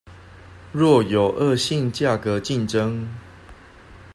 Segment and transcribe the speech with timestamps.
[0.71, 3.05] 若有惡性價格競爭